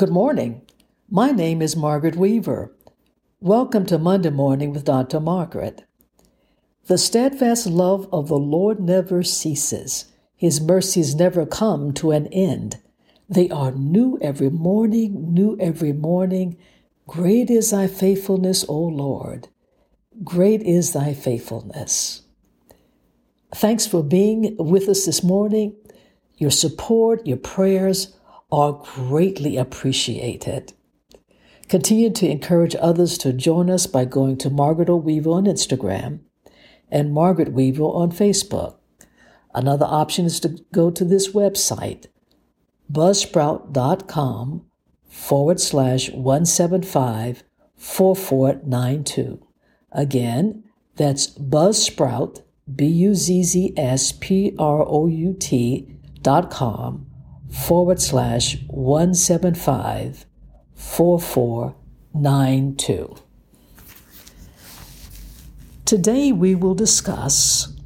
Good 0.00 0.08
morning. 0.08 0.62
My 1.10 1.30
name 1.30 1.60
is 1.60 1.76
Margaret 1.76 2.16
Weaver. 2.16 2.74
Welcome 3.38 3.84
to 3.84 3.98
Monday 3.98 4.30
Morning 4.30 4.72
with 4.72 4.86
Dr. 4.86 5.20
Margaret. 5.20 5.84
The 6.86 6.96
steadfast 6.96 7.66
love 7.66 8.08
of 8.10 8.28
the 8.28 8.38
Lord 8.38 8.80
never 8.80 9.22
ceases, 9.22 10.06
His 10.34 10.58
mercies 10.58 11.14
never 11.14 11.44
come 11.44 11.92
to 11.92 12.12
an 12.12 12.28
end. 12.28 12.78
They 13.28 13.50
are 13.50 13.72
new 13.72 14.18
every 14.22 14.48
morning, 14.48 15.34
new 15.34 15.58
every 15.60 15.92
morning. 15.92 16.56
Great 17.06 17.50
is 17.50 17.70
thy 17.70 17.86
faithfulness, 17.86 18.64
O 18.70 18.78
Lord. 18.80 19.48
Great 20.24 20.62
is 20.62 20.94
thy 20.94 21.12
faithfulness. 21.12 22.22
Thanks 23.54 23.86
for 23.86 24.02
being 24.02 24.56
with 24.56 24.88
us 24.88 25.04
this 25.04 25.22
morning. 25.22 25.76
Your 26.38 26.50
support, 26.50 27.26
your 27.26 27.36
prayers, 27.36 28.16
are 28.52 28.72
greatly 28.72 29.56
appreciated. 29.56 30.72
Continue 31.68 32.10
to 32.10 32.28
encourage 32.28 32.74
others 32.80 33.16
to 33.18 33.32
join 33.32 33.70
us 33.70 33.86
by 33.86 34.04
going 34.04 34.36
to 34.38 34.50
Margaret 34.50 34.90
O. 34.90 34.96
Weaver 34.96 35.30
on 35.30 35.44
Instagram 35.44 36.20
and 36.90 37.12
Margaret 37.12 37.52
Weaver 37.52 37.84
on 37.84 38.10
Facebook. 38.10 38.76
Another 39.54 39.86
option 39.86 40.24
is 40.26 40.40
to 40.40 40.58
go 40.72 40.90
to 40.90 41.04
this 41.04 41.32
website, 41.32 42.06
buzzsprout.com 42.92 44.64
forward 45.08 45.60
slash 45.60 46.10
175 46.10 47.44
4492. 47.76 49.46
Again, 49.92 50.64
that's 50.96 51.28
buzzsprout, 51.28 52.42
B 52.74 52.86
U 52.86 53.14
Z 53.14 53.42
Z 53.42 53.74
S 53.76 54.12
P 54.12 54.54
R 54.58 54.84
O 54.86 55.06
U 55.06 55.34
T 55.38 55.96
dot 56.22 56.50
com 56.50 57.09
forward 57.50 58.00
slash 58.00 58.56
175 58.68 60.24
4492. 60.74 63.16
Today 65.84 66.32
we 66.32 66.54
will 66.54 66.74
discuss 66.74 67.76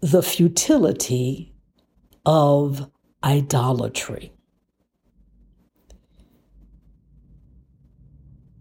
the 0.00 0.22
futility 0.22 1.54
of 2.26 2.90
idolatry. 3.22 4.32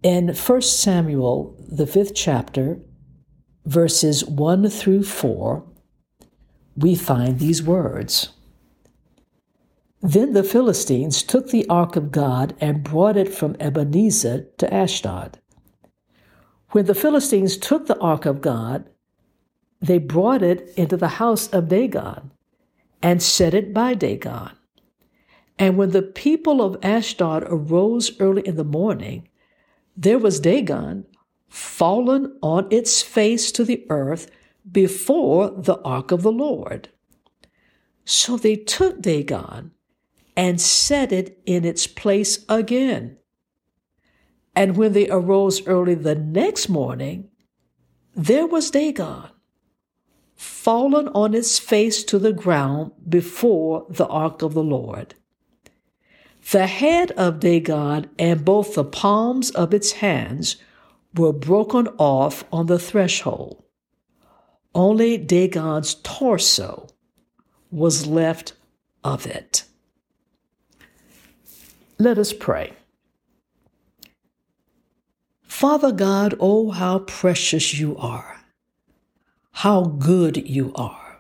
In 0.04 0.28
1 0.30 0.62
Samuel, 0.62 1.58
the 1.68 1.88
fifth 1.88 2.14
chapter, 2.16 2.80
verses 3.66 4.24
1 4.24 4.70
through 4.70 5.04
4, 5.04 5.66
we 6.76 6.96
find 6.96 7.40
these 7.40 7.64
words. 7.64 8.30
Then 10.08 10.32
the 10.32 10.42
Philistines 10.42 11.22
took 11.22 11.50
the 11.50 11.68
ark 11.68 11.98
of 11.98 12.14
God 12.14 12.56
and 12.62 12.82
brought 12.82 13.18
it 13.18 13.28
from 13.28 13.58
Ebenezer 13.60 14.48
to 14.58 14.74
Ashdod. 14.74 15.38
When 16.70 16.86
the 16.86 16.96
Philistines 16.96 17.58
took 17.58 17.88
the 17.88 18.00
ark 18.00 18.26
of 18.26 18.40
God, 18.40 18.90
they 19.82 19.98
brought 19.98 20.42
it 20.42 20.72
into 20.78 20.96
the 20.96 21.20
house 21.20 21.50
of 21.50 21.68
Dagon 21.68 22.32
and 23.04 23.22
set 23.22 23.54
it 23.54 23.74
by 23.74 23.96
Dagon. 23.96 24.52
And 25.60 25.76
when 25.76 25.90
the 25.90 26.04
people 26.04 26.62
of 26.62 26.78
Ashdod 26.82 27.44
arose 27.46 28.18
early 28.22 28.48
in 28.48 28.56
the 28.56 28.64
morning, 28.64 29.28
there 29.98 30.20
was 30.20 30.40
Dagon 30.40 31.06
fallen 31.50 32.34
on 32.42 32.66
its 32.72 33.02
face 33.02 33.52
to 33.52 33.66
the 33.66 33.86
earth 33.90 34.32
before 34.72 35.50
the 35.50 35.82
ark 35.82 36.14
of 36.14 36.22
the 36.22 36.32
Lord. 36.32 36.88
So 38.06 38.38
they 38.38 38.56
took 38.56 39.02
Dagon 39.02 39.74
and 40.38 40.62
set 40.62 41.12
it 41.12 41.42
in 41.48 41.66
its 41.66 41.88
place 41.88 42.46
again. 42.48 43.18
And 44.56 44.78
when 44.78 44.94
they 44.94 45.10
arose 45.10 45.66
early 45.68 45.96
the 45.96 46.16
next 46.16 46.70
morning, 46.70 47.30
there 48.16 48.46
was 48.48 48.72
Dagon, 48.72 49.30
fallen 50.36 51.08
on 51.10 51.34
its 51.34 51.58
face 51.58 52.04
to 52.04 52.20
the 52.20 52.34
ground 52.34 52.92
before 53.10 53.88
the 53.90 54.08
ark 54.08 54.44
of 54.44 54.54
the 54.54 54.64
Lord. 54.64 55.16
The 56.52 56.68
head 56.68 57.12
of 57.12 57.40
Dagon 57.40 58.10
and 58.18 58.46
both 58.46 58.76
the 58.76 58.84
palms 58.84 59.50
of 59.52 59.74
its 59.74 59.94
hands 59.94 60.58
were 61.16 61.34
broken 61.34 61.88
off 61.98 62.44
on 62.52 62.68
the 62.68 62.80
threshold. 62.80 63.64
Only 64.74 65.18
Dagon's 65.18 65.96
torso 65.96 66.88
was 67.72 68.06
left 68.06 68.54
of 69.04 69.26
it. 69.26 69.67
Let 72.00 72.18
us 72.18 72.34
pray. 72.34 72.74
Father 75.44 75.92
God, 75.92 76.36
oh, 76.40 76.70
how 76.70 77.00
precious 77.00 77.74
you 77.74 77.98
are, 77.98 78.42
how 79.52 79.86
good 79.86 80.48
you 80.48 80.72
are. 80.76 81.20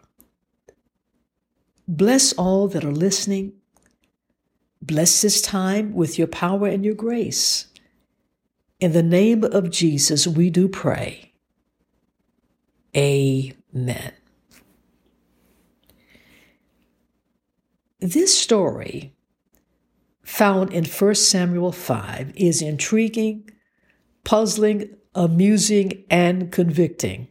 Bless 1.88 2.34
all 2.34 2.68
that 2.68 2.86
are 2.86 2.92
listening. 2.92 3.54
Bless 4.82 5.22
this 5.22 5.42
time 5.42 5.94
with 5.94 6.20
your 6.20 6.28
power 6.28 6.68
and 6.68 6.86
your 6.86 6.94
grace. 6.94 7.68
In 8.80 8.92
the 8.92 9.02
name 9.02 9.44
of 9.44 9.72
Jesus, 9.72 10.28
we 10.28 10.52
do 10.52 10.68
pray. 10.68 11.34
Amen. 12.96 14.12
This 18.00 18.38
story 18.38 19.17
found 20.28 20.74
in 20.74 20.84
1 20.84 21.16
Samuel 21.16 21.72
5 21.72 22.34
is 22.36 22.62
intriguing, 22.62 23.50
puzzling, 24.26 24.90
amusing, 25.16 26.04
and 26.10 26.52
convicting. 26.52 27.30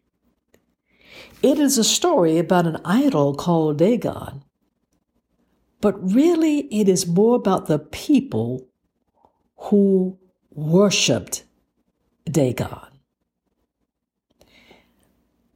It 1.42 1.58
is 1.58 1.76
a 1.76 1.84
story 1.84 2.38
about 2.38 2.66
an 2.66 2.80
idol 2.86 3.34
called 3.34 3.76
Dagon, 3.78 4.42
but 5.82 5.94
really 6.10 6.60
it 6.74 6.88
is 6.88 7.06
more 7.06 7.36
about 7.36 7.66
the 7.66 7.78
people 7.78 8.66
who 9.56 10.18
worshiped 10.50 11.44
Dagon. 12.24 12.98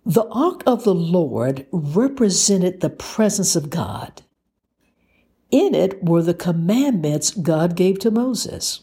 The 0.04 0.28
ark 0.28 0.62
of 0.66 0.84
the 0.84 0.94
Lord 0.94 1.66
represented 1.72 2.80
the 2.80 2.90
presence 2.90 3.56
of 3.56 3.70
God 3.70 4.22
in 5.50 5.74
it 5.74 6.02
were 6.02 6.22
the 6.22 6.34
commandments 6.34 7.30
God 7.30 7.76
gave 7.76 7.98
to 8.00 8.10
Moses. 8.10 8.80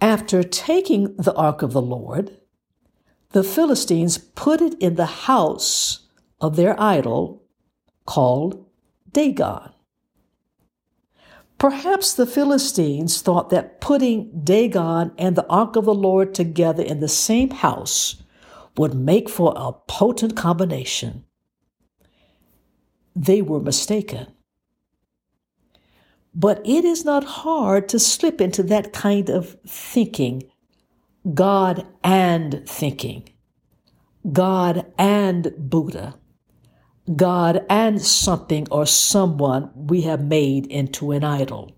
After 0.00 0.42
taking 0.42 1.14
the 1.16 1.34
ark 1.34 1.62
of 1.62 1.72
the 1.72 1.82
Lord, 1.82 2.38
the 3.30 3.44
Philistines 3.44 4.18
put 4.18 4.60
it 4.60 4.74
in 4.80 4.96
the 4.96 5.06
house 5.06 6.08
of 6.40 6.56
their 6.56 6.80
idol 6.80 7.44
called 8.04 8.66
Dagon. 9.12 9.70
Perhaps 11.58 12.14
the 12.14 12.26
Philistines 12.26 13.22
thought 13.22 13.50
that 13.50 13.80
putting 13.80 14.42
Dagon 14.42 15.12
and 15.16 15.36
the 15.36 15.46
ark 15.46 15.76
of 15.76 15.84
the 15.84 15.94
Lord 15.94 16.34
together 16.34 16.82
in 16.82 16.98
the 16.98 17.08
same 17.08 17.50
house 17.50 18.20
would 18.76 18.94
make 18.94 19.28
for 19.28 19.52
a 19.54 19.72
potent 19.72 20.36
combination. 20.36 21.24
They 23.14 23.42
were 23.42 23.60
mistaken. 23.60 24.26
But 26.34 26.62
it 26.64 26.84
is 26.84 27.04
not 27.04 27.24
hard 27.24 27.88
to 27.90 27.98
slip 27.98 28.40
into 28.40 28.62
that 28.64 28.92
kind 28.92 29.28
of 29.28 29.56
thinking, 29.66 30.44
God 31.34 31.86
and 32.02 32.66
thinking, 32.66 33.28
God 34.32 34.86
and 34.96 35.52
Buddha, 35.58 36.18
God 37.14 37.64
and 37.68 38.00
something 38.00 38.66
or 38.70 38.86
someone 38.86 39.70
we 39.74 40.02
have 40.02 40.24
made 40.24 40.66
into 40.66 41.12
an 41.12 41.22
idol. 41.22 41.76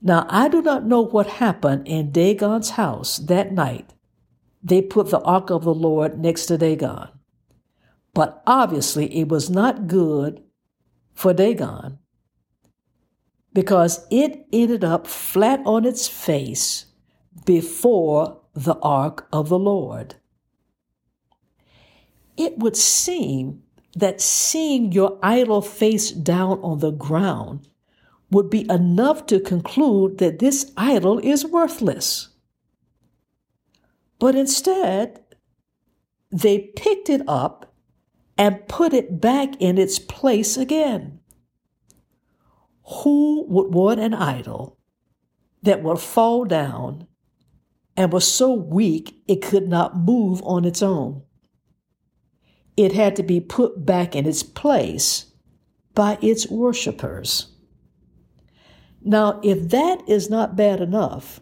Now, 0.00 0.26
I 0.28 0.48
do 0.48 0.62
not 0.62 0.84
know 0.84 1.00
what 1.00 1.26
happened 1.26 1.86
in 1.86 2.12
Dagon's 2.12 2.70
house 2.70 3.18
that 3.18 3.52
night. 3.52 3.92
They 4.62 4.80
put 4.80 5.10
the 5.10 5.20
ark 5.20 5.50
of 5.50 5.64
the 5.64 5.74
Lord 5.74 6.18
next 6.18 6.46
to 6.46 6.58
Dagon. 6.58 7.08
But 8.14 8.42
obviously, 8.46 9.14
it 9.16 9.28
was 9.28 9.50
not 9.50 9.86
good 9.86 10.42
for 11.14 11.34
Dagon 11.34 11.98
because 13.54 14.06
it 14.10 14.46
ended 14.52 14.84
up 14.84 15.06
flat 15.06 15.60
on 15.64 15.84
its 15.84 16.08
face 16.08 16.86
before 17.46 18.40
the 18.52 18.76
ark 18.80 19.26
of 19.32 19.48
the 19.48 19.58
Lord. 19.58 20.16
It 22.36 22.58
would 22.58 22.76
seem 22.76 23.62
that 23.96 24.20
seeing 24.20 24.90
your 24.90 25.18
idol 25.22 25.62
face 25.62 26.10
down 26.10 26.58
on 26.60 26.80
the 26.80 26.90
ground 26.90 27.68
would 28.30 28.50
be 28.50 28.68
enough 28.68 29.26
to 29.26 29.38
conclude 29.38 30.18
that 30.18 30.40
this 30.40 30.72
idol 30.76 31.20
is 31.20 31.46
worthless. 31.46 32.30
But 34.18 34.34
instead, 34.34 35.20
they 36.30 36.72
picked 36.74 37.08
it 37.08 37.22
up 37.28 37.72
and 38.36 38.66
put 38.66 38.92
it 38.92 39.20
back 39.20 39.54
in 39.60 39.78
its 39.78 40.00
place 40.00 40.56
again. 40.56 41.20
Who 42.86 43.46
would 43.48 43.74
want 43.74 44.00
an 44.00 44.14
idol 44.14 44.78
that 45.62 45.82
would 45.82 45.98
fall 45.98 46.44
down 46.44 47.06
and 47.96 48.12
was 48.12 48.30
so 48.30 48.52
weak 48.52 49.22
it 49.26 49.40
could 49.40 49.68
not 49.68 49.96
move 49.96 50.42
on 50.42 50.64
its 50.64 50.82
own? 50.82 51.22
It 52.76 52.92
had 52.92 53.16
to 53.16 53.22
be 53.22 53.40
put 53.40 53.86
back 53.86 54.14
in 54.14 54.26
its 54.26 54.42
place 54.42 55.26
by 55.94 56.18
its 56.20 56.48
worshippers. 56.48 57.52
Now, 59.00 59.40
if 59.42 59.68
that 59.68 60.06
is 60.08 60.28
not 60.28 60.56
bad 60.56 60.80
enough, 60.80 61.40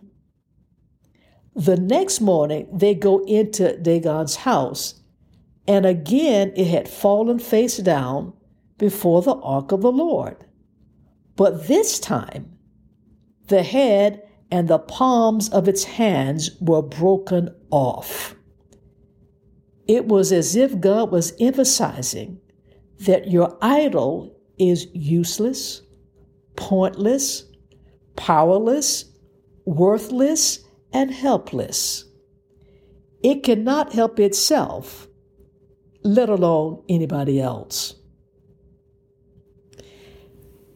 the 1.55 1.77
next 1.77 2.21
morning 2.21 2.69
they 2.73 2.95
go 2.95 3.25
into 3.25 3.77
Dagon's 3.79 4.37
house, 4.37 5.01
and 5.67 5.87
again 5.87 6.53
it 6.57 6.67
had 6.67 6.89
fallen 6.89 7.39
face 7.39 7.77
down 7.79 8.33
before 8.79 9.23
the 9.23 9.35
ark 9.37 9.73
of 9.73 9.81
the 9.81 9.93
Lord. 9.93 10.45
But 11.37 11.67
this 11.67 11.99
time, 11.99 12.59
the 13.49 13.63
head 13.63 14.23
and 14.51 14.69
the 14.69 14.79
palms 14.79 15.49
of 15.49 15.67
its 15.69 15.85
hands 15.85 16.51
were 16.61 16.83
broken 16.83 17.55
off. 17.71 18.35
It 19.89 20.07
was 20.07 20.31
as 20.33 20.55
if 20.57 20.79
God 20.79 21.11
was 21.11 21.33
emphasizing 21.41 22.39
that 23.01 23.31
your 23.31 23.57
idol 23.61 24.37
is 24.59 24.87
useless, 24.93 25.83
pointless, 26.57 27.45
powerless, 28.17 29.07
worthless, 29.65 30.61
and 30.93 31.11
helpless. 31.11 32.05
It 33.23 33.43
cannot 33.43 33.93
help 33.93 34.21
itself, 34.21 35.09
let 36.05 36.29
alone 36.29 36.83
anybody 36.89 37.41
else. 37.41 37.95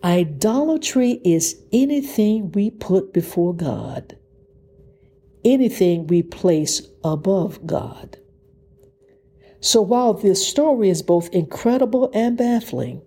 Idolatry 0.04 1.20
is 1.25 1.62
anything 1.72 2.52
we 2.52 2.70
put 2.70 3.12
before 3.12 3.54
God, 3.54 4.16
anything 5.44 6.06
we 6.06 6.22
place 6.22 6.82
above 7.02 7.66
God. 7.66 8.19
So 9.60 9.81
while 9.81 10.12
this 10.14 10.46
story 10.46 10.90
is 10.90 11.02
both 11.02 11.28
incredible 11.31 12.10
and 12.12 12.37
baffling, 12.37 13.02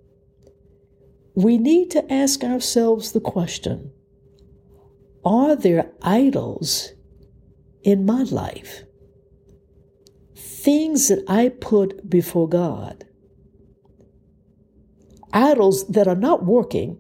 we 1.36 1.57
need 1.57 1.91
to 1.91 2.12
ask 2.12 2.44
ourselves 2.44 3.12
the 3.12 3.21
question 3.21 3.92
Are 5.24 5.56
there 5.56 5.92
idols 6.01 6.94
in 7.83 8.06
my 8.06 8.24
life? 8.24 8.83
Things 10.35 11.07
that 11.07 11.24
I 11.27 11.50
put 11.50 12.09
before 12.09 12.50
God 12.50 13.06
idols 15.34 15.88
that 15.88 16.08
are 16.08 16.16
not 16.16 16.46
working, 16.46 16.98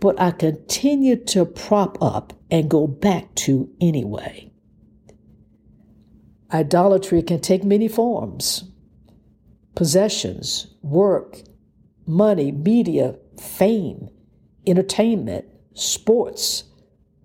but 0.00 0.20
I 0.20 0.30
continue 0.30 1.16
to 1.26 1.44
prop 1.44 1.98
up 2.02 2.32
and 2.50 2.70
go 2.70 2.86
back 2.86 3.34
to 3.36 3.70
anyway. 3.80 4.50
Idolatry 6.52 7.22
can 7.22 7.40
take 7.40 7.62
many 7.64 7.88
forms 7.88 8.64
possessions, 9.76 10.66
work, 10.82 11.38
money, 12.06 12.50
media, 12.50 13.16
fame, 13.40 14.08
entertainment, 14.66 15.44
sports, 15.74 16.64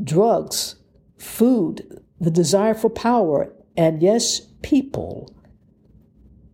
drugs, 0.01 0.75
food, 1.17 2.01
the 2.19 2.31
desire 2.31 2.73
for 2.73 2.89
power, 2.89 3.51
and 3.75 4.01
yes, 4.01 4.41
people, 4.61 5.35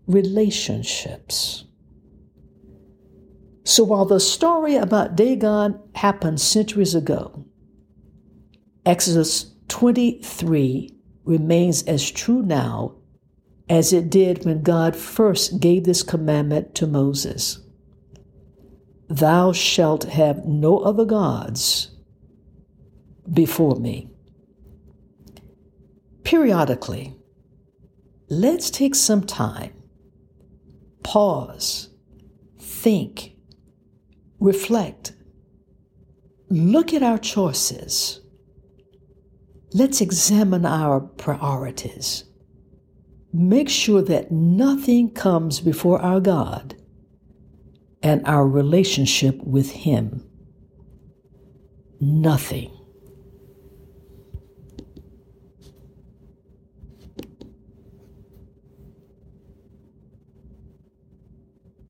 relationships. 0.08 1.66
So 3.72 3.86
while 3.86 4.04
the 4.04 4.20
story 4.20 4.76
about 4.76 5.16
Dagon 5.16 5.80
happened 5.96 6.42
centuries 6.42 6.94
ago, 6.94 7.46
Exodus 8.86 9.56
23 9.70 10.94
remains 11.24 11.82
as 11.84 12.12
true 12.12 12.42
now 12.42 12.96
as 13.70 13.94
it 13.94 14.10
did 14.10 14.44
when 14.44 14.62
God 14.62 14.94
first 14.94 15.62
gave 15.62 15.86
this 15.86 16.04
commandment 16.04 16.76
to 16.76 16.86
Moses 16.86 17.62
Thou 19.08 19.54
shalt 19.54 20.04
have 20.04 20.46
no 20.46 20.80
other 20.80 21.06
gods 21.06 21.92
before 23.32 23.78
me. 23.78 24.10
Periodically, 26.26 27.16
let's 28.28 28.70
take 28.70 28.96
some 28.96 29.24
time, 29.24 29.72
pause, 31.04 31.88
think, 32.60 33.38
reflect, 34.42 35.14
look 36.50 36.94
at 36.94 37.04
our 37.04 37.18
choices. 37.18 38.20
Let's 39.74 40.02
examine 40.02 40.66
our 40.66 41.00
priorities. 41.00 42.26
Make 43.32 43.70
sure 43.70 44.02
that 44.02 44.32
nothing 44.32 45.12
comes 45.12 45.62
before 45.62 46.02
our 46.02 46.20
God 46.20 46.76
and 48.04 48.26
our 48.26 48.46
relationship 48.46 49.42
with 49.44 49.72
Him. 49.72 50.28
Nothing. 52.02 52.81